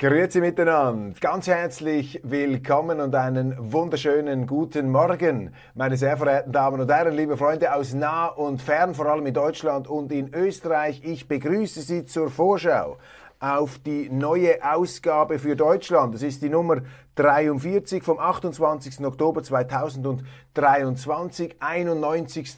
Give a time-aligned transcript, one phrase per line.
[0.00, 6.90] Grüezi miteinander, ganz herzlich willkommen und einen wunderschönen guten Morgen, meine sehr verehrten Damen und
[6.90, 11.02] Herren, liebe Freunde aus nah und fern, vor allem in Deutschland und in Österreich.
[11.04, 12.96] Ich begrüße Sie zur Vorschau
[13.40, 16.14] auf die neue Ausgabe für Deutschland.
[16.14, 16.78] Das ist die Nummer
[17.16, 19.04] 43 vom 28.
[19.04, 22.56] Oktober 2023, 91.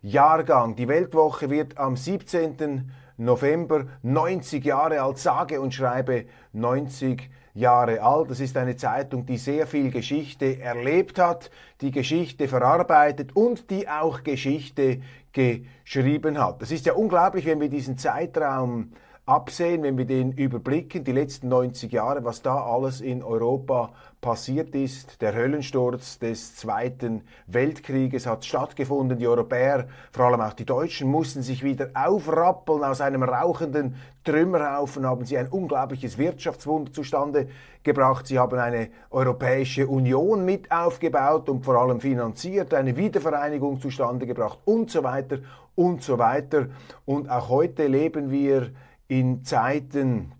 [0.00, 0.74] Jahrgang.
[0.74, 2.90] Die Weltwoche wird am 17.
[3.18, 8.30] November 90 Jahre alt, sage und schreibe 90 Jahre alt.
[8.30, 13.88] Das ist eine Zeitung, die sehr viel Geschichte erlebt hat, die Geschichte verarbeitet und die
[13.88, 15.00] auch Geschichte
[15.32, 16.62] geschrieben hat.
[16.62, 18.92] Das ist ja unglaublich, wenn wir diesen Zeitraum
[19.28, 24.74] absehen, wenn wir den überblicken, die letzten 90 Jahre, was da alles in Europa passiert
[24.74, 25.20] ist.
[25.20, 29.18] Der Höllensturz des Zweiten Weltkrieges hat stattgefunden.
[29.18, 32.82] Die Europäer, vor allem auch die Deutschen, mussten sich wieder aufrappeln.
[32.82, 37.48] Aus einem rauchenden Trümmerhaufen haben sie ein unglaubliches Wirtschaftswunder zustande
[37.82, 38.26] gebracht.
[38.26, 44.58] Sie haben eine Europäische Union mit aufgebaut und vor allem finanziert, eine Wiedervereinigung zustande gebracht
[44.64, 45.40] und so weiter
[45.74, 46.68] und so weiter.
[47.04, 48.70] Und auch heute leben wir
[49.08, 50.32] in Zeiten,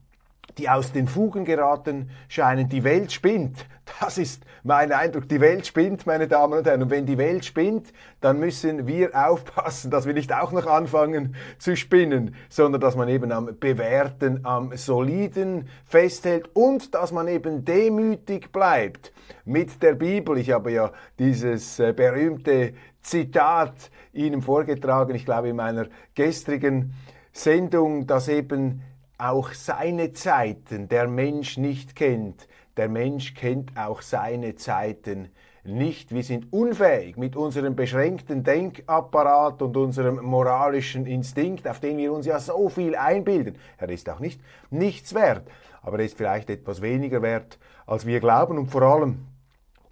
[0.58, 2.68] die aus den Fugen geraten scheinen.
[2.68, 3.66] Die Welt spinnt.
[4.00, 5.28] Das ist mein Eindruck.
[5.28, 6.82] Die Welt spinnt, meine Damen und Herren.
[6.82, 11.34] Und wenn die Welt spinnt, dann müssen wir aufpassen, dass wir nicht auch noch anfangen
[11.58, 17.64] zu spinnen, sondern dass man eben am Bewährten, am Soliden festhält und dass man eben
[17.64, 19.12] demütig bleibt
[19.44, 20.36] mit der Bibel.
[20.36, 26.92] Ich habe ja dieses äh, berühmte Zitat Ihnen vorgetragen, ich glaube in meiner gestrigen
[27.32, 28.82] Sendung, dass eben
[29.18, 32.48] auch seine Zeiten der Mensch nicht kennt.
[32.76, 35.30] Der Mensch kennt auch seine Zeiten
[35.64, 36.14] nicht.
[36.14, 42.26] Wir sind unfähig mit unserem beschränkten Denkapparat und unserem moralischen Instinkt, auf den wir uns
[42.26, 43.58] ja so viel einbilden.
[43.76, 44.40] Er ist auch nicht
[44.70, 45.48] nichts wert,
[45.82, 49.26] aber er ist vielleicht etwas weniger wert, als wir glauben und vor allem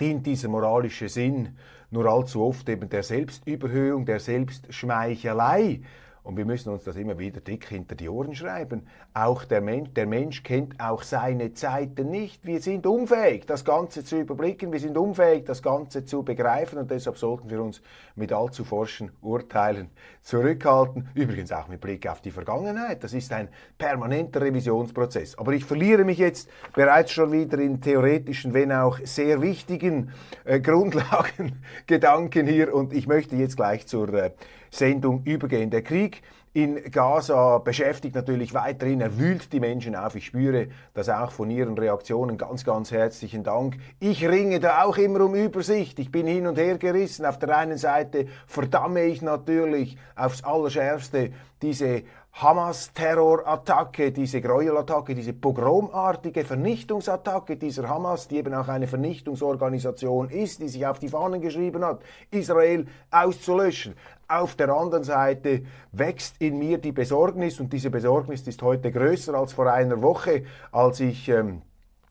[0.00, 1.56] dient dieser moralische Sinn
[1.90, 5.80] nur allzu oft eben der Selbstüberhöhung, der Selbstschmeichelei
[6.26, 8.88] und wir müssen uns das immer wieder dick hinter die Ohren schreiben.
[9.14, 12.44] Auch der Mensch, der Mensch kennt auch seine Zeiten nicht.
[12.44, 14.72] Wir sind unfähig, das Ganze zu überblicken.
[14.72, 16.80] Wir sind unfähig, das Ganze zu begreifen.
[16.80, 17.80] Und deshalb sollten wir uns
[18.16, 19.88] mit allzu forschen Urteilen
[20.20, 21.08] zurückhalten.
[21.14, 23.04] Übrigens auch mit Blick auf die Vergangenheit.
[23.04, 23.48] Das ist ein
[23.78, 25.38] permanenter Revisionsprozess.
[25.38, 30.10] Aber ich verliere mich jetzt bereits schon wieder in theoretischen, wenn auch sehr wichtigen
[30.44, 32.74] äh, Grundlagen, Gedanken hier.
[32.74, 34.32] Und ich möchte jetzt gleich zur äh,
[34.76, 35.70] Sendung übergehen.
[35.70, 36.22] Der Krieg
[36.52, 40.14] in Gaza beschäftigt natürlich weiterhin, er wühlt die Menschen auf.
[40.14, 42.38] Ich spüre das auch von Ihren Reaktionen.
[42.38, 43.76] Ganz, ganz herzlichen Dank.
[44.00, 45.98] Ich ringe da auch immer um Übersicht.
[45.98, 47.26] Ich bin hin und her gerissen.
[47.26, 52.04] Auf der einen Seite verdamme ich natürlich aufs Allerschärfste diese
[52.36, 60.68] Hamas-Terrorattacke, diese Gräuelattacke, diese pogromartige Vernichtungsattacke dieser Hamas, die eben auch eine Vernichtungsorganisation ist, die
[60.68, 63.94] sich auf die Fahnen geschrieben hat, Israel auszulöschen.
[64.28, 69.34] Auf der anderen Seite wächst in mir die Besorgnis und diese Besorgnis ist heute größer
[69.34, 70.42] als vor einer Woche,
[70.72, 71.62] als ich ähm,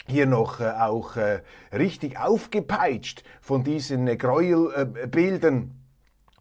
[0.07, 1.41] hier noch äh, auch äh,
[1.73, 5.71] richtig aufgepeitscht von diesen äh, Gräuelbildern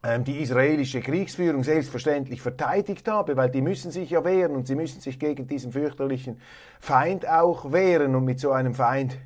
[0.05, 4.77] ähm, die israelische Kriegsführung selbstverständlich verteidigt habe, weil die müssen sich ja wehren und sie
[4.77, 6.41] müssen sich gegen diesen fürchterlichen
[6.79, 9.19] Feind auch wehren und mit so einem Feind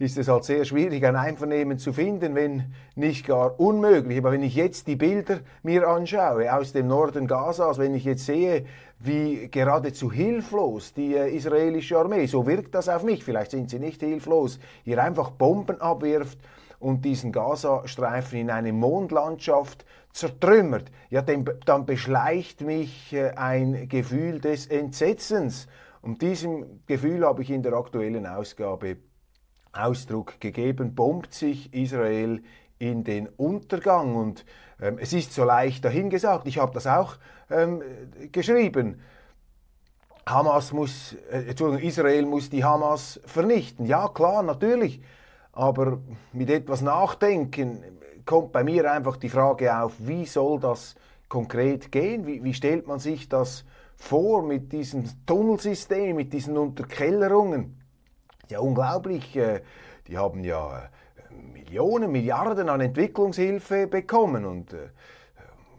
[0.00, 4.16] ist es halt sehr schwierig, ein Einvernehmen zu finden, wenn nicht gar unmöglich.
[4.16, 8.24] Aber wenn ich jetzt die Bilder mir anschaue aus dem Norden Gazas, wenn ich jetzt
[8.24, 8.64] sehe,
[8.98, 13.78] wie geradezu hilflos die äh, israelische Armee, so wirkt das auf mich, vielleicht sind sie
[13.78, 16.38] nicht hilflos, hier einfach Bomben abwirft
[16.78, 24.66] und diesen Gazastreifen in eine Mondlandschaft zertrümmert, ja, dann beschleicht mich äh, ein Gefühl des
[24.66, 25.68] Entsetzens.
[26.00, 28.96] Und diesem Gefühl habe ich in der aktuellen Ausgabe
[29.72, 32.42] Ausdruck gegeben, bombt sich Israel
[32.78, 34.16] in den Untergang.
[34.16, 34.44] Und
[34.80, 36.46] ähm, es ist so leicht dahingesagt.
[36.46, 37.16] Ich habe das auch
[37.50, 37.82] ähm,
[38.32, 39.00] geschrieben.
[40.26, 43.86] Hamas muss, äh, Entschuldigung, Israel muss die Hamas vernichten.
[43.86, 45.02] Ja, klar, natürlich.
[45.52, 45.98] Aber
[46.32, 47.82] mit etwas Nachdenken
[48.24, 50.94] kommt bei mir einfach die Frage auf, wie soll das
[51.28, 52.26] konkret gehen?
[52.26, 53.64] Wie, wie stellt man sich das
[53.96, 57.79] vor mit diesem Tunnelsystem, mit diesen Unterkellerungen?
[58.50, 59.36] Ja, unglaublich.
[59.36, 59.60] Äh,
[60.08, 64.88] die haben ja äh, Millionen, Milliarden an Entwicklungshilfe bekommen und äh,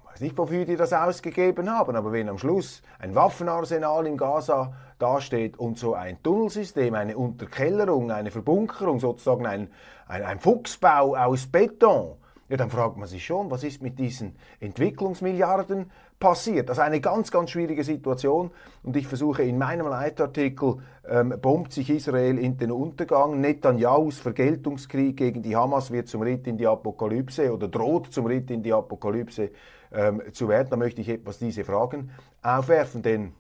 [0.06, 4.74] weiß nicht, wofür die das ausgegeben haben, aber wenn am Schluss ein Waffenarsenal in Gaza
[5.00, 9.70] dasteht und so ein Tunnelsystem, eine Unterkellerung, eine Verbunkerung, sozusagen ein,
[10.08, 12.16] ein, ein Fuchsbau aus Beton,
[12.48, 15.92] ja, dann fragt man sich schon, was ist mit diesen Entwicklungsmilliarden
[16.22, 16.70] passiert.
[16.70, 18.52] Also eine ganz, ganz schwierige Situation.
[18.84, 23.42] Und ich versuche in meinem Leitartikel, ähm, bombt sich Israel in den Untergang.
[23.42, 28.50] Netanyahus Vergeltungskrieg gegen die Hamas wird zum Ritt in die Apokalypse oder droht zum Ritt
[28.50, 29.50] in die Apokalypse
[29.92, 30.70] ähm, zu werden.
[30.70, 33.34] Da möchte ich etwas diese Fragen aufwerfen, denn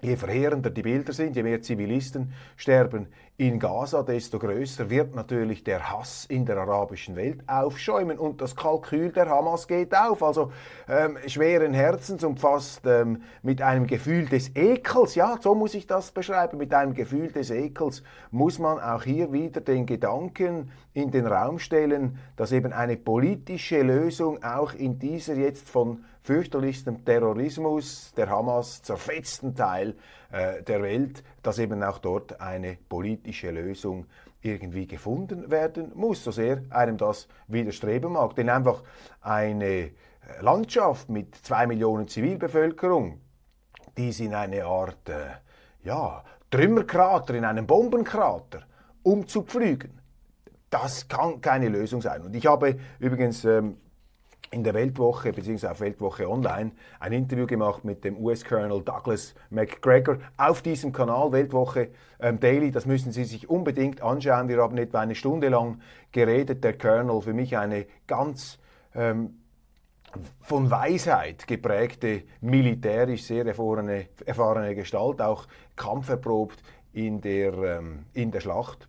[0.00, 5.64] Je verheerender die Bilder sind, je mehr Zivilisten sterben in Gaza, desto größer wird natürlich
[5.64, 8.16] der Hass in der arabischen Welt aufschäumen.
[8.16, 10.22] Und das Kalkül der Hamas geht auf.
[10.22, 10.52] Also
[10.88, 15.88] ähm, schweren Herzens und fast ähm, mit einem Gefühl des Ekels, ja, so muss ich
[15.88, 21.10] das beschreiben, mit einem Gefühl des Ekels muss man auch hier wieder den Gedanken in
[21.10, 28.12] den Raum stellen, dass eben eine politische Lösung auch in dieser jetzt von fürchterlichstem Terrorismus
[28.14, 29.94] der Hamas zerfetzten Teil
[30.30, 34.04] äh, der Welt, dass eben auch dort eine politische Lösung
[34.42, 38.36] irgendwie gefunden werden muss, so sehr einem das widerstreben mag.
[38.36, 38.82] Denn einfach
[39.22, 39.90] eine äh,
[40.42, 43.22] Landschaft mit zwei Millionen Zivilbevölkerung,
[43.96, 45.30] die ist in eine Art äh,
[45.82, 48.66] ja, Trümmerkrater, in einem Bombenkrater
[49.02, 49.98] umzupflügen,
[50.68, 52.20] das kann keine Lösung sein.
[52.20, 53.78] Und ich habe übrigens ähm,
[54.50, 55.66] in der Weltwoche bzw.
[55.68, 61.90] auf Weltwoche Online ein Interview gemacht mit dem US-Colonel Douglas McGregor auf diesem Kanal Weltwoche
[62.20, 62.70] ähm, Daily.
[62.70, 64.48] Das müssen Sie sich unbedingt anschauen.
[64.48, 65.80] Wir haben etwa eine Stunde lang
[66.12, 66.64] geredet.
[66.64, 68.58] Der Colonel, für mich eine ganz
[68.94, 69.38] ähm,
[70.40, 75.46] von Weisheit geprägte, militärisch sehr erfahrene, erfahrene Gestalt, auch
[75.76, 76.62] kampferprobt
[76.92, 78.88] in der, ähm, in der Schlacht.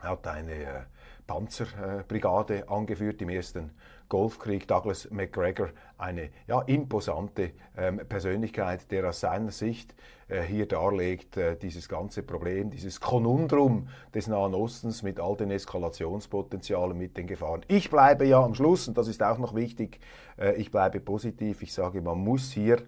[0.00, 0.82] Hat eine äh,
[1.26, 3.70] Panzerbrigade angeführt im ersten
[4.08, 4.68] Golfkrieg.
[4.68, 9.94] Douglas McGregor, eine ja, imposante ähm, Persönlichkeit, der aus seiner Sicht
[10.28, 15.50] äh, hier darlegt, äh, dieses ganze Problem, dieses Konundrum des Nahen Ostens mit all den
[15.50, 17.62] Eskalationspotenzialen, mit den Gefahren.
[17.68, 20.00] Ich bleibe ja am Schluss, und das ist auch noch wichtig,
[20.38, 21.62] äh, ich bleibe positiv.
[21.62, 22.82] Ich sage, man muss hier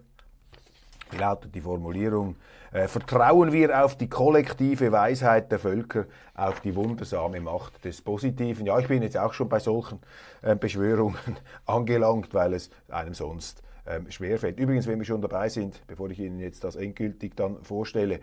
[1.12, 2.36] lautet die Formulierung?
[2.72, 8.66] Äh, vertrauen wir auf die kollektive Weisheit der Völker, auf die wundersame Macht des Positiven.
[8.66, 10.00] Ja, ich bin jetzt auch schon bei solchen
[10.42, 11.16] äh, Beschwörungen
[11.66, 14.58] angelangt, weil es einem sonst ähm, schwerfällt.
[14.58, 18.20] Übrigens, wenn wir schon dabei sind, bevor ich Ihnen jetzt das endgültig dann vorstelle,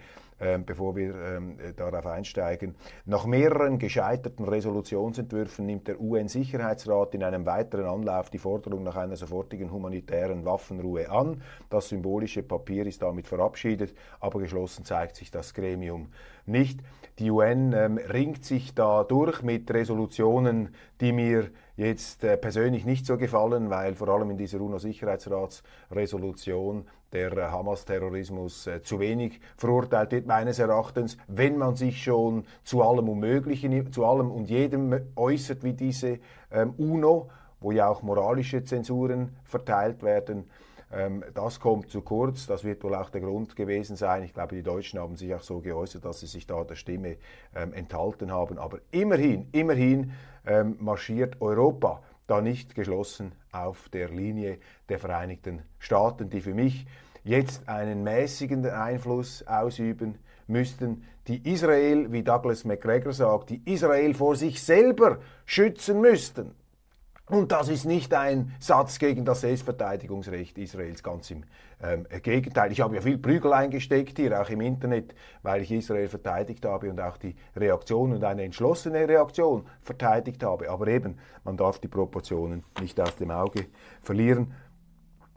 [0.65, 2.75] bevor wir ähm, darauf einsteigen.
[3.05, 9.15] Nach mehreren gescheiterten Resolutionsentwürfen nimmt der UN-Sicherheitsrat in einem weiteren Anlauf die Forderung nach einer
[9.15, 11.41] sofortigen humanitären Waffenruhe an.
[11.69, 16.09] Das symbolische Papier ist damit verabschiedet, aber geschlossen zeigt sich das Gremium
[16.45, 16.81] nicht.
[17.19, 23.05] Die UN ähm, ringt sich da durch mit Resolutionen, die mir jetzt äh, persönlich nicht
[23.05, 30.25] so gefallen, weil vor allem in dieser UNO-Sicherheitsratsresolution der Hamas-Terrorismus äh, zu wenig verurteilt wird,
[30.25, 35.73] meines Erachtens, wenn man sich schon zu allem Unmöglichen, zu allem und jedem äußert wie
[35.73, 36.19] diese
[36.51, 37.29] ähm, UNO,
[37.59, 40.49] wo ja auch moralische Zensuren verteilt werden.
[40.91, 44.23] Ähm, das kommt zu kurz, das wird wohl auch der Grund gewesen sein.
[44.23, 47.17] Ich glaube, die Deutschen haben sich auch so geäußert, dass sie sich da der Stimme
[47.55, 48.57] ähm, enthalten haben.
[48.57, 50.11] Aber immerhin, immerhin
[50.45, 54.57] ähm, marschiert Europa da nicht geschlossen auf der Linie
[54.89, 56.85] der Vereinigten Staaten, die für mich
[57.23, 60.17] jetzt einen mäßigenden Einfluss ausüben
[60.47, 66.53] müssten, die Israel, wie Douglas McGregor sagt, die Israel vor sich selber schützen müssten.
[67.33, 71.43] Und das ist nicht ein Satz gegen das Selbstverteidigungsrecht Israels, ganz im
[71.81, 72.71] ähm, Gegenteil.
[72.71, 76.91] Ich habe ja viel Prügel eingesteckt hier, auch im Internet, weil ich Israel verteidigt habe
[76.91, 80.69] und auch die Reaktion und eine entschlossene Reaktion verteidigt habe.
[80.69, 83.65] Aber eben, man darf die Proportionen nicht aus dem Auge
[84.03, 84.53] verlieren.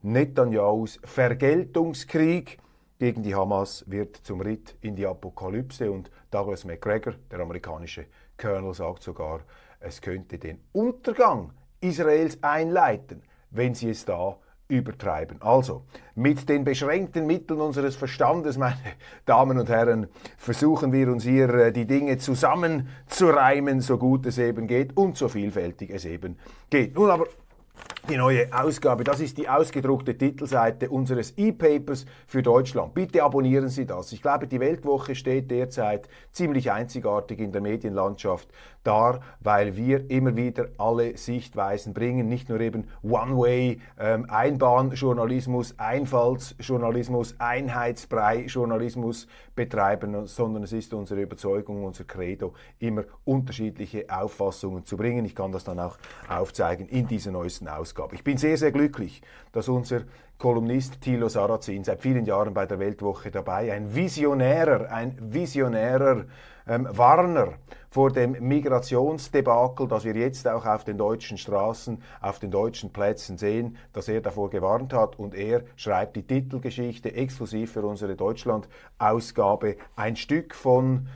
[0.03, 2.59] Netanyahus Vergeltungskrieg
[2.99, 8.05] gegen die Hamas wird zum Ritt in die Apokalypse und Douglas McGregor, der amerikanische
[8.37, 9.41] Colonel, sagt sogar,
[9.81, 14.37] es könnte den Untergang Israels einleiten, wenn sie es da
[14.68, 15.40] übertreiben.
[15.42, 15.83] Also,
[16.14, 18.76] mit den beschränkten Mitteln unseres Verstandes, meine
[19.25, 24.66] Damen und Herren, versuchen wir uns hier äh, die Dinge zusammenzureimen, so gut es eben
[24.66, 26.38] geht und so vielfältig es eben
[26.71, 26.97] geht.
[26.97, 27.26] Nun aber
[28.09, 29.03] die neue Ausgabe.
[29.03, 32.95] Das ist die ausgedruckte Titelseite unseres E-Papers für Deutschland.
[32.95, 34.13] Bitte abonnieren Sie das.
[34.13, 38.49] Ich glaube, die Weltwoche steht derzeit ziemlich einzigartig in der Medienlandschaft
[38.85, 47.35] dar, weil wir immer wieder alle Sichtweisen bringen, nicht nur eben One-Way, ähm, Einbahnjournalismus, Einfallsjournalismus,
[47.39, 55.25] Einheitsbrei-Journalismus betreiben, sondern es ist unsere Überzeugung, unser Credo, immer unterschiedliche Auffassungen zu bringen.
[55.25, 55.99] Ich kann das dann auch
[56.29, 57.96] aufzeigen in dieser neuesten Ausgabe.
[58.12, 59.23] Ich bin sehr, sehr glücklich,
[59.53, 60.03] dass unser
[60.38, 66.26] Kolumnist Thilo Sarrazin seit vielen Jahren bei der Weltwoche dabei, ein visionärer, ein visionärer
[66.67, 67.55] ähm, Warner
[67.88, 73.38] vor dem Migrationsdebakel, das wir jetzt auch auf den deutschen Straßen, auf den deutschen Plätzen
[73.38, 75.19] sehen, dass er davor gewarnt hat.
[75.19, 81.09] Und er schreibt die Titelgeschichte exklusiv für unsere Deutschland-Ausgabe, ein Stück von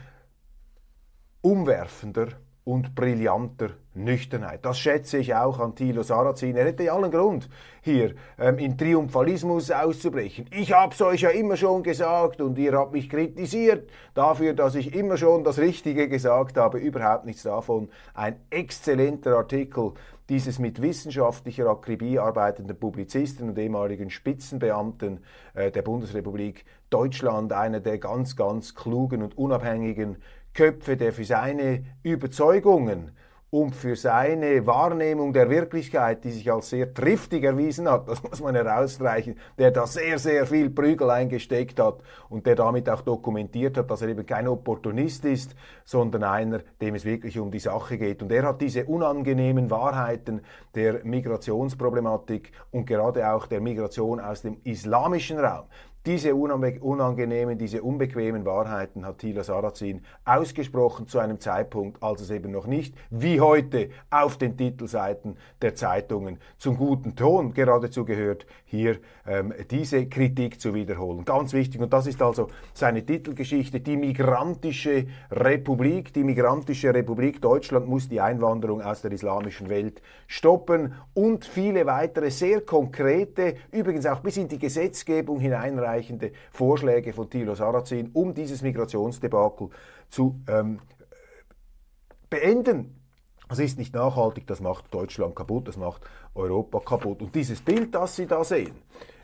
[1.41, 2.29] umwerfender
[2.63, 4.63] und brillanter Nüchternheit.
[4.63, 6.55] Das schätze ich auch an Thilo Sarrazin.
[6.55, 7.49] Er hätte allen Grund,
[7.81, 10.45] hier ähm, in Triumphalismus auszubrechen.
[10.51, 14.95] Ich hab's euch ja immer schon gesagt und ihr habt mich kritisiert dafür, dass ich
[14.95, 16.77] immer schon das Richtige gesagt habe.
[16.77, 17.89] Überhaupt nichts davon.
[18.13, 19.93] Ein exzellenter Artikel
[20.29, 25.19] dieses mit wissenschaftlicher Akribie arbeitenden Publizisten und ehemaligen Spitzenbeamten
[25.53, 30.17] äh, der Bundesrepublik Deutschland, einer der ganz, ganz klugen und unabhängigen
[30.53, 33.11] Köpfe, der für seine Überzeugungen
[33.51, 38.41] und für seine Wahrnehmung der Wirklichkeit, die sich als sehr triftig erwiesen hat, das muss
[38.41, 43.77] man herausstreichen, der da sehr, sehr viel Prügel eingesteckt hat und der damit auch dokumentiert
[43.77, 45.53] hat, dass er eben kein Opportunist ist,
[45.83, 48.23] sondern einer, dem es wirklich um die Sache geht.
[48.23, 50.41] Und er hat diese unangenehmen Wahrheiten
[50.73, 55.65] der Migrationsproblematik und gerade auch der Migration aus dem islamischen Raum,
[56.07, 62.51] diese unangenehmen, diese unbequemen Wahrheiten hat Thilo Sarrazin ausgesprochen zu einem Zeitpunkt, als es eben
[62.51, 68.97] noch nicht, wie heute, auf den Titelseiten der Zeitungen zum guten Ton geradezu gehört, hier
[69.27, 71.23] ähm, diese Kritik zu wiederholen.
[71.23, 71.79] Ganz wichtig.
[71.79, 73.79] Und das ist also seine Titelgeschichte.
[73.79, 80.95] Die migrantische Republik, die migrantische Republik Deutschland muss die Einwanderung aus der islamischen Welt stoppen
[81.13, 87.29] und viele weitere sehr konkrete, übrigens auch bis in die Gesetzgebung hineinreichen weitreichende Vorschläge von
[87.29, 89.69] Thilo Sarrazin, um dieses Migrationsdebakel
[90.09, 90.79] zu ähm,
[92.29, 92.97] beenden.
[93.49, 96.01] Das ist nicht nachhaltig, das macht Deutschland kaputt, das macht
[96.33, 97.21] Europa kaputt.
[97.21, 98.75] Und dieses Bild, das Sie da sehen,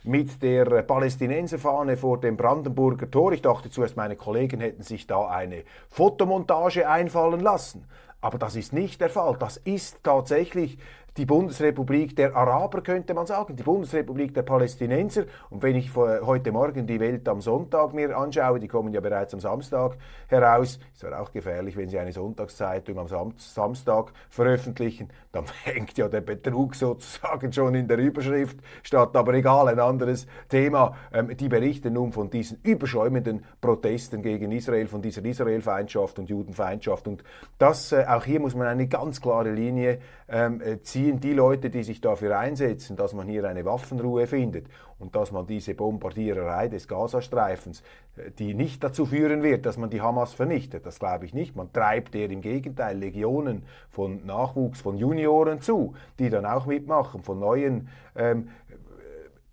[0.03, 5.27] mit der Palästinenserfahne vor dem Brandenburger Tor, ich dachte zuerst, meine Kollegen hätten sich da
[5.27, 7.85] eine Fotomontage einfallen lassen.
[8.19, 9.37] Aber das ist nicht der Fall.
[9.39, 10.77] Das ist tatsächlich
[11.17, 15.23] die Bundesrepublik der Araber, könnte man sagen, die Bundesrepublik der Palästinenser.
[15.49, 19.33] Und wenn ich heute Morgen die Welt am Sonntag mir anschaue, die kommen ja bereits
[19.33, 19.97] am Samstag
[20.27, 25.97] heraus, ist zwar auch gefährlich, wenn Sie eine Sonntagszeitung am Sam Samstag veröffentlichen, dann hängt
[25.97, 29.15] ja der Betrug sozusagen schon in der Überschrift statt.
[29.15, 30.95] Aber egal, ein anderes Thema.
[31.11, 37.07] Ähm, die berichten nun von diesen überschäumenden Protesten gegen Israel, von dieser Israelfeindschaft und Judenfeindschaft.
[37.07, 37.23] Und
[37.57, 41.33] das, äh, auch hier muss man eine ganz klare Linie ähm, äh, ziehen ziehen die
[41.33, 44.67] Leute, die sich dafür einsetzen, dass man hier eine Waffenruhe findet
[44.99, 47.81] und dass man diese Bombardiererei des Gazastreifens,
[48.17, 51.55] äh, die nicht dazu führen wird, dass man die Hamas vernichtet, das glaube ich nicht.
[51.55, 57.23] Man treibt der im Gegenteil Legionen von Nachwuchs, von Junioren zu, die dann auch mitmachen,
[57.23, 58.49] von neuen ähm,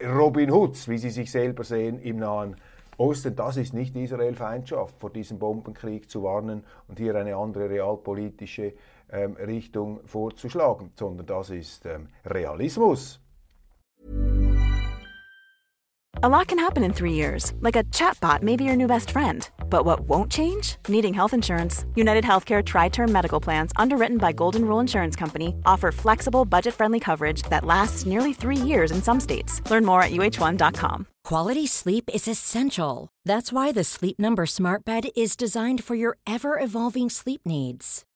[0.02, 2.56] Robin Hoods, wie sie sich selber sehen, im Nahen
[2.96, 8.74] Osten, das ist nicht Israel-Feindschaft, vor diesem Bombenkrieg zu warnen und hier eine andere realpolitische
[9.14, 13.20] ähm, Richtung vorzuschlagen, sondern das ist ähm, Realismus.
[16.22, 19.10] A lot can happen in three years, like a chatbot may be your new best
[19.10, 19.46] friend.
[19.68, 20.76] But what won't change?
[20.88, 21.84] Needing health insurance.
[21.96, 26.72] United Healthcare Tri Term Medical Plans, underwritten by Golden Rule Insurance Company, offer flexible, budget
[26.72, 29.60] friendly coverage that lasts nearly three years in some states.
[29.70, 31.06] Learn more at uh1.com.
[31.24, 33.08] Quality sleep is essential.
[33.26, 38.04] That's why the Sleep Number Smart Bed is designed for your ever evolving sleep needs.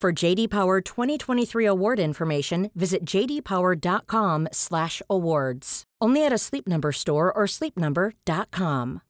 [0.00, 5.84] For JD Power 2023 award information, visit jdpower.com/awards.
[6.00, 9.02] Only at a Sleep Number store or sleepnumber.com.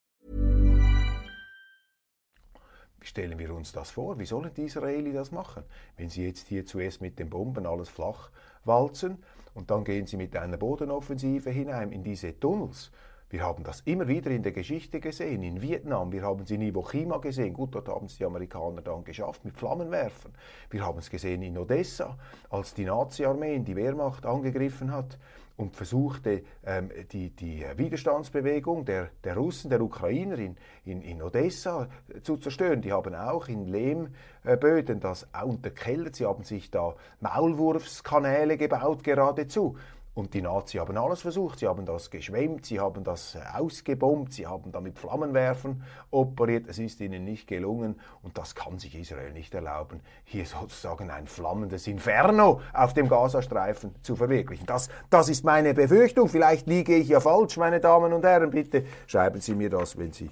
[2.99, 4.19] Wie stellen wir uns das vor?
[4.19, 5.63] Wie sollen die Israelis das machen?
[5.97, 8.33] Wenn sie jetzt hier zuerst mit den Bomben alles flach
[8.65, 9.23] walzen
[9.55, 12.91] und dann gehen sie mit einer Bodenoffensive hinein in diese Tunnels
[13.31, 16.63] Wir haben das immer wieder in der Geschichte gesehen, in Vietnam, wir haben es in
[16.63, 20.33] Iwo Jima gesehen, gut, dort haben es die Amerikaner dann geschafft mit Flammenwerfern.
[20.69, 22.19] Wir haben es gesehen in Odessa,
[22.51, 25.17] als die Nazi-Armee in die Wehrmacht angegriffen hat
[25.57, 31.89] und versuchte, ähm, die, die Widerstandsbewegung der, der Russen, der Ukrainer in, in, in Odessa
[32.23, 32.81] zu zerstören.
[32.81, 36.17] Die haben auch in Lehmböden das unterkellert.
[36.17, 39.77] Sie haben sich da Maulwurfskanäle gebaut geradezu.
[40.13, 41.61] Und die Nazis haben alles versucht.
[41.61, 46.67] Sie haben das geschwemmt, sie haben das ausgebombt, sie haben damit Flammenwerfen operiert.
[46.67, 48.01] Es ist ihnen nicht gelungen.
[48.23, 53.95] Und das kann sich Israel nicht erlauben, hier sozusagen ein flammendes Inferno auf dem Gazastreifen
[54.03, 54.67] zu verwirklichen.
[54.67, 56.29] Das, das ist meine Befürchtung.
[56.29, 58.51] Vielleicht liege ich ja falsch, meine Damen und Herren.
[58.51, 60.31] Bitte schreiben Sie mir das, wenn Sie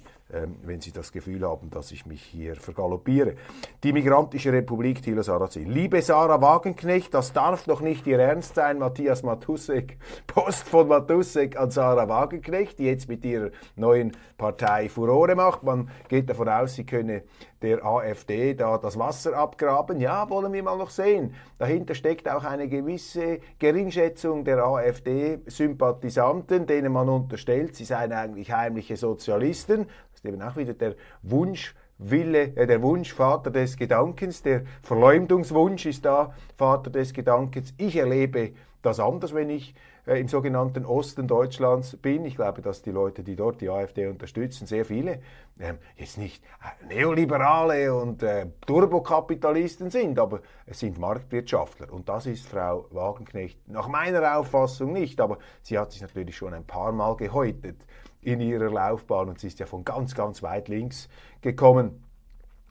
[0.63, 3.35] wenn Sie das Gefühl haben, dass ich mich hier vergaloppiere.
[3.83, 5.69] Die Migrantische Republik Thilo Sarrazin.
[5.71, 9.97] Liebe Sarah Wagenknecht, das darf doch nicht Ihr Ernst sein, Matthias Matussek.
[10.27, 15.63] Post von Matussek an Sarah Wagenknecht, die jetzt mit ihrer neuen Partei Furore macht.
[15.63, 17.23] Man geht davon aus, sie könne
[17.61, 19.99] der AfD da das Wasser abgraben.
[19.99, 21.35] Ja, wollen wir mal noch sehen.
[21.57, 28.97] Dahinter steckt auch eine gewisse Geringschätzung der AfD-Sympathisanten, denen man unterstellt, sie seien eigentlich heimliche
[28.97, 29.87] Sozialisten
[30.19, 35.85] ist eben auch wieder der Wunsch, Wille, äh, der Wunsch Vater des Gedankens, der Verleumdungswunsch
[35.85, 37.73] ist da Vater des Gedankens.
[37.77, 42.25] Ich erlebe das anders, wenn ich äh, im sogenannten Osten Deutschlands bin.
[42.25, 45.21] Ich glaube, dass die Leute, die dort die AfD unterstützen, sehr viele
[45.59, 51.91] ähm, jetzt nicht äh, Neoliberale und äh, Turbokapitalisten sind, aber es sind Marktwirtschaftler.
[51.91, 55.19] Und das ist Frau Wagenknecht nach meiner Auffassung nicht.
[55.19, 57.85] Aber sie hat sich natürlich schon ein paar Mal gehäutet
[58.21, 61.07] in ihrer Laufbahn und sie ist ja von ganz, ganz weit links
[61.41, 62.03] gekommen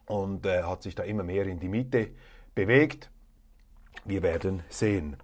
[0.07, 2.11] und äh, hat sich da immer mehr in die Mitte
[2.55, 3.11] bewegt.
[4.05, 5.17] Wir werden sehen.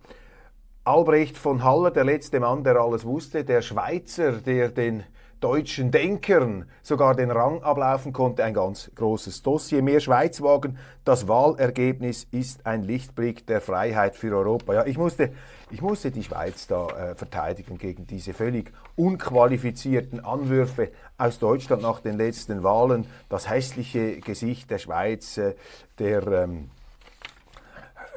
[0.87, 5.03] Albrecht von Haller, der letzte Mann, der alles wusste, der Schweizer, der den
[5.41, 9.83] deutschen Denkern sogar den Rang ablaufen konnte, ein ganz großes Dossier.
[9.83, 10.77] Mehr Schweizwagen,
[11.07, 14.75] das Wahlergebnis ist ein Lichtblick der Freiheit für Europa.
[14.75, 15.33] Ja, ich musste,
[15.71, 22.01] ich musste die Schweiz da äh, verteidigen gegen diese völlig unqualifizierten Anwürfe aus Deutschland nach
[22.01, 23.07] den letzten Wahlen.
[23.31, 25.55] Das hässliche Gesicht der Schweiz, äh,
[25.99, 26.69] der ähm,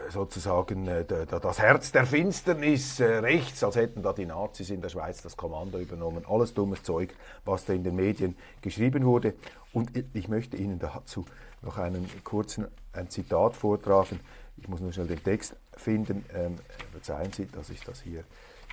[0.10, 4.90] sozusagen äh, das Herz der Finsternis äh, rechts, als hätten da die Nazis in der
[4.90, 6.24] Schweiz das Kommando übernommen.
[6.28, 7.14] Alles dummes Zeug,
[7.46, 9.34] was da in den Medien geschrieben wurde.
[9.74, 11.26] Und ich möchte Ihnen dazu
[11.62, 14.20] noch einen kurzen ein Zitat vortragen.
[14.58, 16.26] Ich muss nur schnell den Text finden.
[16.34, 16.56] Ähm,
[16.92, 18.24] verzeihen Sie, dass ich das hier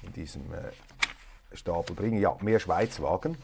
[0.02, 2.20] in diesem äh, Stapel bringe.
[2.20, 3.36] Ja, mehr Schweizwagen.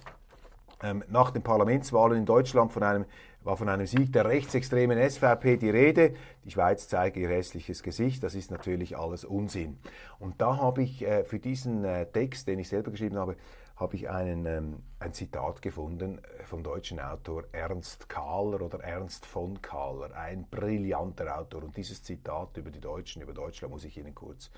[0.83, 3.05] Ähm, nach den Parlamentswahlen in Deutschland von einem
[3.42, 6.14] war von einem Sieg der rechtsextremen SVP die Rede.
[6.44, 8.22] Die Schweiz zeige ihr hässliches Gesicht.
[8.22, 9.79] Das ist natürlich alles Unsinn.
[10.18, 13.37] Und da habe ich äh, für diesen äh, Text, den ich selber geschrieben habe,
[13.76, 19.24] habe ich einen, ähm, ein Zitat gefunden äh, vom deutschen Autor Ernst Kahler oder Ernst
[19.24, 21.64] von Kahler, ein brillanter Autor.
[21.64, 24.50] Und dieses Zitat über die Deutschen, über Deutschland muss ich Ihnen kurz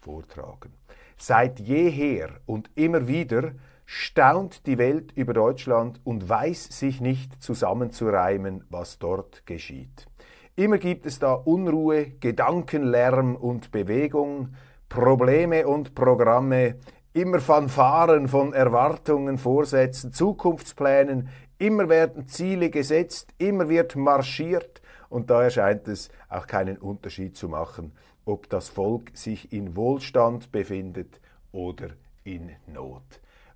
[0.00, 0.72] vortragen.
[1.18, 3.52] Seit jeher und immer wieder
[3.92, 10.06] staunt die Welt über Deutschland und weiß sich nicht zusammenzureimen, was dort geschieht.
[10.54, 14.54] Immer gibt es da Unruhe, Gedankenlärm und Bewegung,
[14.88, 16.76] Probleme und Programme,
[17.14, 25.50] immer Fanfaren von Erwartungen, Vorsätzen, Zukunftsplänen, immer werden Ziele gesetzt, immer wird marschiert und daher
[25.50, 27.90] scheint es auch keinen Unterschied zu machen,
[28.24, 31.88] ob das Volk sich in Wohlstand befindet oder
[32.22, 33.02] in Not.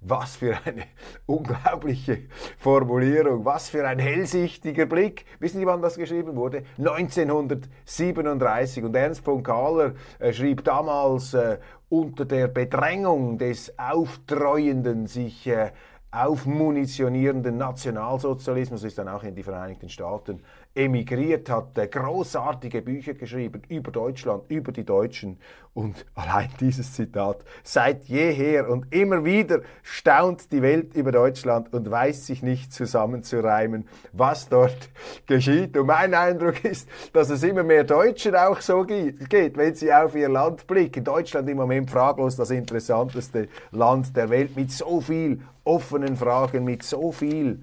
[0.07, 0.83] Was für eine
[1.27, 2.25] unglaubliche
[2.59, 5.25] Formulierung, was für ein hellsichtiger Blick.
[5.40, 6.64] Wissen Sie, wann das geschrieben wurde?
[6.77, 8.85] 1937.
[8.85, 11.57] Und Ernst von Kahler äh, schrieb damals äh,
[11.88, 15.71] unter der Bedrängung des auftreuenden, sich äh,
[16.11, 20.43] aufmunitionierenden Nationalsozialismus, ist dann auch in die Vereinigten Staaten
[20.74, 25.38] emigriert, hat großartige Bücher geschrieben über Deutschland, über die Deutschen
[25.72, 31.90] und allein dieses Zitat, seit jeher und immer wieder staunt die Welt über Deutschland und
[31.90, 34.90] weiß sich nicht zusammenzureimen, was dort
[35.26, 35.76] geschieht.
[35.76, 40.14] Und mein Eindruck ist, dass es immer mehr Deutschen auch so geht, wenn sie auf
[40.16, 41.04] ihr Land blicken.
[41.04, 46.82] Deutschland im Moment fraglos das interessanteste Land der Welt mit so viel offenen Fragen, mit
[46.82, 47.62] so viel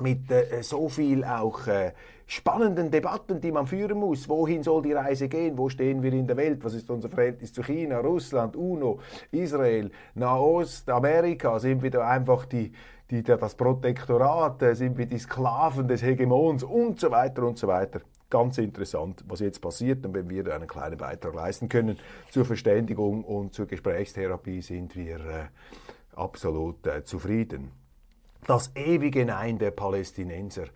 [0.00, 1.92] mit äh, so viel auch äh,
[2.28, 4.28] spannenden Debatten, die man führen muss.
[4.28, 5.56] Wohin soll die Reise gehen?
[5.56, 6.62] Wo stehen wir in der Welt?
[6.62, 9.00] Was ist unser Verhältnis zu China, Russland, UNO,
[9.32, 11.58] Israel, Nahost, Amerika?
[11.58, 12.70] Sind wir da einfach die,
[13.10, 14.62] die, das Protektorat?
[14.76, 18.02] Sind wir die Sklaven des Hegemons und so weiter und so weiter?
[18.28, 20.04] Ganz interessant, was jetzt passiert.
[20.04, 21.98] Und wenn wir einen kleinen Beitrag leisten können
[22.30, 25.46] zur Verständigung und zur Gesprächstherapie, sind wir äh,
[26.14, 27.70] absolut äh, zufrieden.
[28.46, 30.66] Das ewige Nein der Palästinenser,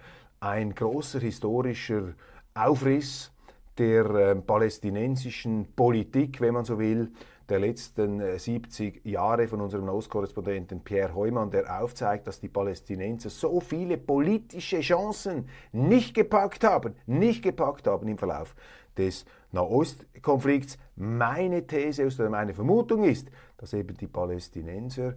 [0.42, 2.14] ein großer historischer
[2.52, 3.30] Aufriss
[3.78, 7.12] der äh, palästinensischen Politik, wenn man so will,
[7.48, 13.30] der letzten 70 äh, Jahre von unserem Ostkorrespondenten Pierre Heumann, der aufzeigt, dass die Palästinenser
[13.30, 18.54] so viele politische Chancen nicht gepackt haben, nicht gepackt haben im Verlauf
[18.96, 20.76] des Nahostkonflikts.
[20.96, 25.14] Meine These oder meine Vermutung ist, dass eben die Palästinenser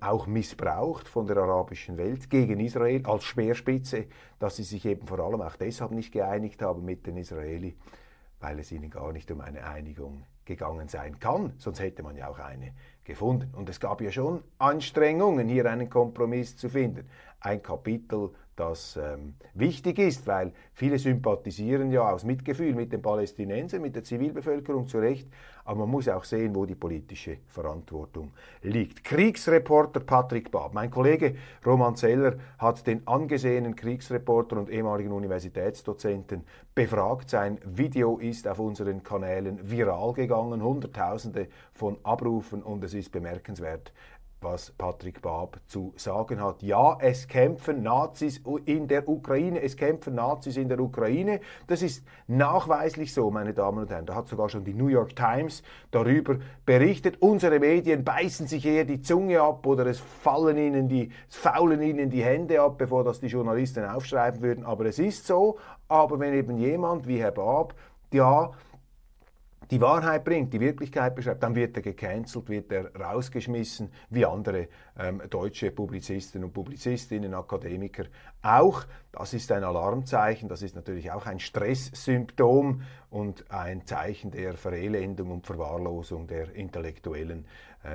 [0.00, 4.06] auch missbraucht von der arabischen Welt gegen Israel als Speerspitze,
[4.38, 7.74] dass sie sich eben vor allem auch deshalb nicht geeinigt haben mit den Israelis,
[8.40, 12.28] weil es ihnen gar nicht um eine Einigung gegangen sein kann, sonst hätte man ja
[12.28, 12.72] auch eine
[13.04, 13.54] gefunden.
[13.54, 17.08] Und es gab ja schon Anstrengungen, hier einen Kompromiss zu finden.
[17.40, 23.80] Ein Kapitel das ähm, wichtig ist, weil viele sympathisieren ja aus Mitgefühl mit den Palästinensern,
[23.80, 25.28] mit der Zivilbevölkerung zu Recht,
[25.64, 29.04] aber man muss auch sehen, wo die politische Verantwortung liegt.
[29.04, 36.44] Kriegsreporter Patrick Bab, mein Kollege Roman Zeller hat den angesehenen Kriegsreporter und ehemaligen Universitätsdozenten
[36.74, 37.30] befragt.
[37.30, 43.92] Sein Video ist auf unseren Kanälen viral gegangen, Hunderttausende von Abrufen und es ist bemerkenswert,
[44.40, 46.62] was Patrick Bab zu sagen hat.
[46.62, 51.40] Ja, es kämpfen Nazis in der Ukraine, es kämpfen Nazis in der Ukraine.
[51.66, 54.06] Das ist nachweislich so, meine Damen und Herren.
[54.06, 57.20] Da hat sogar schon die New York Times darüber berichtet.
[57.20, 61.82] Unsere Medien beißen sich eher die Zunge ab oder es fallen ihnen die, es faulen
[61.82, 64.64] ihnen die Hände ab, bevor das die Journalisten aufschreiben würden.
[64.64, 65.58] Aber es ist so.
[65.88, 67.74] Aber wenn eben jemand wie Herr Bab,
[68.12, 68.52] ja,
[69.70, 74.68] die Wahrheit bringt, die Wirklichkeit beschreibt, dann wird er gecancelt, wird er rausgeschmissen, wie andere
[74.98, 78.04] ähm, deutsche Publizisten und Publizistinnen, Akademiker
[78.42, 78.84] auch.
[79.12, 85.30] Das ist ein Alarmzeichen, das ist natürlich auch ein Stresssymptom und ein Zeichen der Verelendung
[85.30, 87.46] und Verwahrlosung der Intellektuellen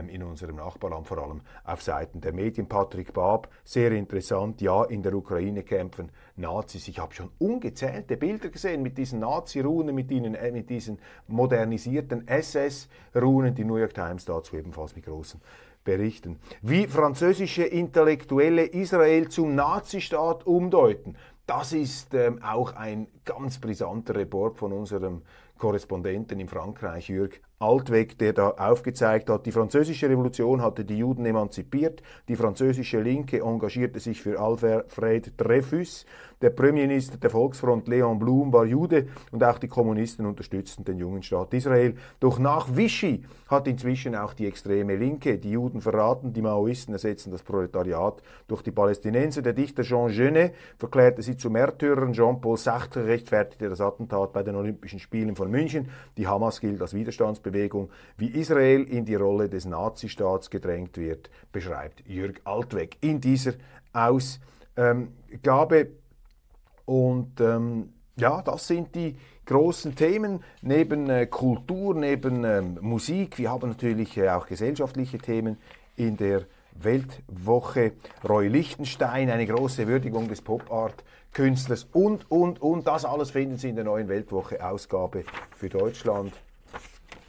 [0.10, 2.68] in unserem Nachbarland, vor allem auf Seiten der Medien.
[2.68, 6.88] Patrick Bab, sehr interessant, ja, in der Ukraine kämpfen Nazis.
[6.88, 13.54] Ich habe schon ungezählte Bilder gesehen mit diesen Nazi-Runen, mit, äh, mit diesen modernisierten SS-Runen,
[13.54, 15.42] die New York Times dazu ebenfalls mit großen
[15.84, 16.40] berichten.
[16.62, 24.58] Wie französische Intellektuelle Israel zum Nazistaat umdeuten, das ist ähm, auch ein ganz brisanter Report
[24.58, 25.24] von unserem
[25.58, 31.26] Korrespondenten in Frankreich, Jürg Altweg, der da aufgezeigt hat, die französische Revolution hatte die Juden
[31.26, 36.06] emanzipiert, die französische Linke engagierte sich für Alfred Dreyfus,
[36.44, 41.24] der Premierminister der Volksfront Leon Blum war Jude und auch die Kommunisten unterstützten den jungen
[41.24, 41.96] Staat Israel.
[42.20, 47.32] Doch nach Vichy hat inzwischen auch die extreme Linke die Juden verraten, die Maoisten ersetzen
[47.32, 49.42] das Proletariat durch die Palästinenser.
[49.42, 54.58] Der Dichter Jean Genet verklärte sie zu Märtyrern, Jean-Paul Sartre rechtfertigte das Attentat bei den
[54.58, 55.88] Olympischen Spielen von München,
[56.18, 57.53] die Hamas gilt als Widerstandsbewegung.
[58.18, 63.54] Wie Israel in die Rolle des Nazistaats gedrängt wird, beschreibt Jürg Altweg in dieser
[63.94, 65.90] Ausgabe.
[66.86, 73.38] Und ähm, ja, das sind die großen Themen neben äh, Kultur, neben ähm, Musik.
[73.38, 75.58] Wir haben natürlich äh, auch gesellschaftliche Themen
[75.96, 77.94] in der Weltwoche.
[78.28, 82.88] Roy Lichtenstein, eine große Würdigung des Pop-Art-Künstlers und, und, und.
[82.88, 85.24] Das alles finden Sie in der neuen Weltwoche-Ausgabe
[85.56, 86.34] für Deutschland.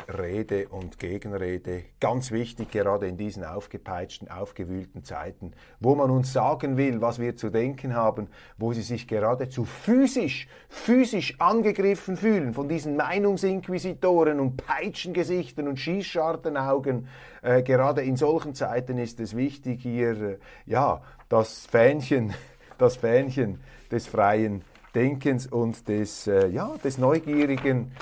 [0.09, 1.85] Rede und Gegenrede.
[2.01, 7.37] Ganz wichtig, gerade in diesen aufgepeitschten, aufgewühlten Zeiten, wo man uns sagen will, was wir
[7.37, 14.57] zu denken haben, wo sie sich geradezu physisch, physisch angegriffen fühlen von diesen Meinungsinquisitoren und
[14.57, 17.09] Peitschengesichtern und Schießschartenaugen.
[17.43, 22.35] Äh, gerade in solchen Zeiten ist es wichtig, hier, äh, ja, das Fähnchen,
[22.79, 24.63] das Fähnchen des freien
[24.95, 27.93] Denkens und des, äh, ja, des neugierigen,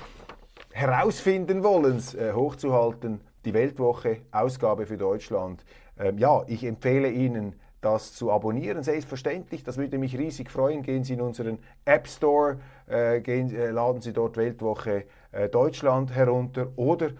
[0.72, 3.20] herausfinden wollens äh, hochzuhalten.
[3.44, 5.64] Die Weltwoche, Ausgabe für Deutschland.
[5.98, 8.82] Ähm, ja, ich empfehle Ihnen, das zu abonnieren.
[8.82, 10.82] Selbstverständlich, das würde mich riesig freuen.
[10.82, 16.14] Gehen Sie in unseren App Store, äh, gehen, äh, laden Sie dort Weltwoche äh, Deutschland
[16.14, 17.10] herunter oder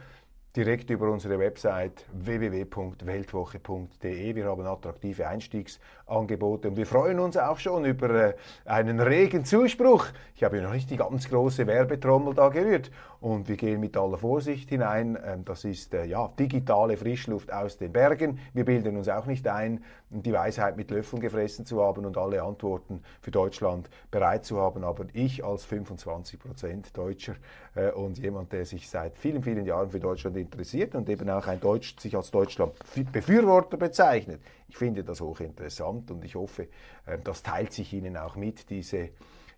[0.55, 4.35] direkt über unsere Website www.weltwoche.de.
[4.35, 8.35] Wir haben attraktive Einstiegsangebote und wir freuen uns auch schon über äh,
[8.65, 10.07] einen regen Zuspruch.
[10.37, 13.97] Ich habe ja noch nicht die ganz große Werbetrommel da gerührt und wir gehen mit
[13.97, 15.17] aller Vorsicht hinein.
[15.25, 18.41] Ähm, das ist äh, ja digitale Frischluft aus den Bergen.
[18.53, 22.43] Wir bilden uns auch nicht ein, die Weisheit mit Löffeln gefressen zu haben und alle
[22.43, 24.83] Antworten für Deutschland bereit zu haben.
[24.83, 27.37] Aber ich als 25 Prozent Deutscher
[27.77, 31.47] äh, und jemand, der sich seit vielen, vielen Jahren für Deutschland interessiert und eben auch
[31.47, 34.41] ein Deutsch, sich als Deutschland-Befürworter bezeichnet.
[34.69, 36.65] Ich finde das hochinteressant und ich hoffe,
[37.07, 39.11] äh, das teilt sich Ihnen auch mit, diese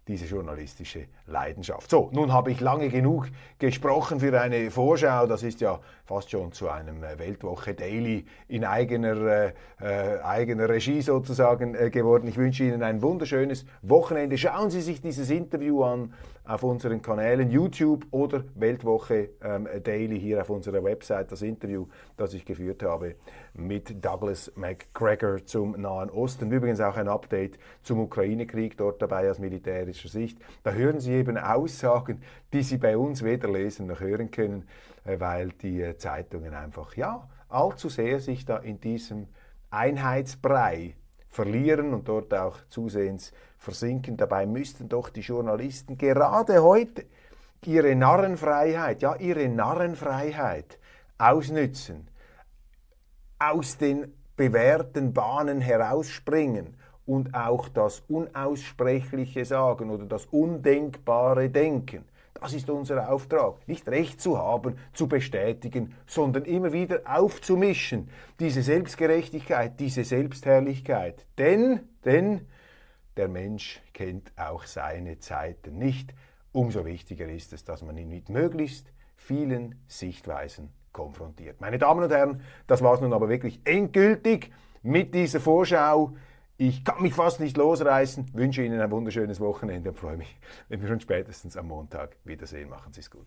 [0.06, 1.90] diese journalistische Leidenschaft.
[1.90, 5.26] So, nun habe ich lange genug gesprochen für eine Vorschau.
[5.26, 10.68] Das ist ja fast schon zu einem äh, Weltwoche Daily in eigener, äh, äh, eigener
[10.68, 12.28] Regie sozusagen äh, geworden.
[12.28, 14.36] Ich wünsche Ihnen ein wunderschönes Wochenende.
[14.36, 16.12] Schauen Sie sich dieses Interview an
[16.46, 21.32] auf unseren Kanälen YouTube oder Weltwoche ähm, Daily hier auf unserer Website.
[21.32, 23.14] Das Interview, das ich geführt habe
[23.54, 26.50] mit Douglas McGregor zum Nahen Osten.
[26.50, 30.38] Übrigens auch ein Update zum Ukraine-Krieg dort dabei aus militärischer Sicht.
[30.62, 32.20] Da hören Sie eben Aussagen,
[32.52, 34.68] die Sie bei uns weder lesen noch hören können,
[35.04, 39.28] äh, weil die äh, Zeitungen einfach, ja, allzu sehr sich da in diesem
[39.70, 40.94] Einheitsbrei
[41.34, 44.16] verlieren und dort auch zusehends versinken.
[44.16, 47.06] Dabei müssten doch die Journalisten gerade heute
[47.66, 50.78] ihre Narrenfreiheit, ja, ihre Narrenfreiheit
[51.18, 52.08] ausnützen,
[53.38, 62.04] aus den bewährten Bahnen herausspringen und auch das Unaussprechliche sagen oder das Undenkbare denken.
[62.34, 63.66] Das ist unser Auftrag.
[63.68, 68.10] Nicht Recht zu haben, zu bestätigen, sondern immer wieder aufzumischen.
[68.40, 71.26] Diese Selbstgerechtigkeit, diese Selbstherrlichkeit.
[71.38, 72.46] Denn, denn,
[73.16, 76.12] der Mensch kennt auch seine Zeiten nicht.
[76.52, 81.60] Umso wichtiger ist es, dass man ihn mit möglichst vielen Sichtweisen konfrontiert.
[81.60, 86.14] Meine Damen und Herren, das war es nun aber wirklich endgültig mit dieser Vorschau.
[86.56, 90.38] Ich kann mich fast nicht losreißen, wünsche Ihnen ein wunderschönes Wochenende und freue mich,
[90.68, 92.68] wenn wir uns spätestens am Montag wiedersehen.
[92.68, 93.26] Machen Sie es gut.